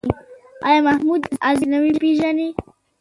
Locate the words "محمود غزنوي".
0.87-1.91